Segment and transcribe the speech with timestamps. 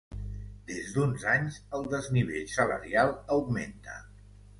[0.69, 3.99] Des d'uns anys, el desnivell salarial augmenta.